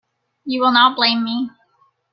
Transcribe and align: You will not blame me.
You 0.45 0.61
will 0.61 0.71
not 0.71 0.95
blame 0.95 1.23
me. 1.23 1.51